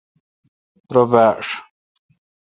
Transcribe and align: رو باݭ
رو 0.93 1.03
باݭ 1.11 1.45